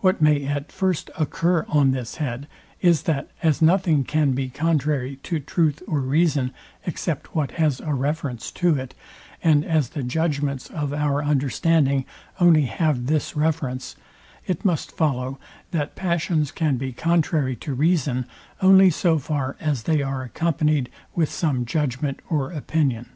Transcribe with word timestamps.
What 0.00 0.20
may 0.20 0.44
at 0.44 0.70
first 0.70 1.08
occur 1.18 1.64
on 1.66 1.92
this 1.92 2.16
head, 2.16 2.46
is, 2.82 3.04
that 3.04 3.30
as 3.42 3.62
nothing 3.62 4.04
can 4.04 4.32
be 4.32 4.50
contrary 4.50 5.20
to 5.22 5.40
truth 5.40 5.82
or 5.88 6.00
reason, 6.02 6.52
except 6.84 7.34
what 7.34 7.52
has 7.52 7.80
a 7.80 7.94
reference 7.94 8.50
to 8.50 8.78
it, 8.78 8.94
and 9.42 9.64
as 9.64 9.88
the 9.96 10.02
judgments 10.02 10.68
of 10.68 10.92
our 10.92 11.24
understanding 11.24 12.04
only 12.40 12.66
have 12.66 13.06
this 13.06 13.34
reference, 13.34 13.96
it 14.46 14.66
must 14.66 14.92
follow, 14.92 15.38
that 15.70 15.96
passions 15.96 16.50
can 16.52 16.76
be 16.76 16.92
contrary 16.92 17.56
to 17.56 17.72
reason 17.72 18.26
only 18.60 18.90
so 18.90 19.18
far 19.18 19.56
as 19.60 19.84
they 19.84 20.02
are 20.02 20.24
accompanyed 20.28 20.88
with 21.14 21.30
some 21.30 21.64
judgment 21.64 22.20
or 22.28 22.52
opinion. 22.52 23.08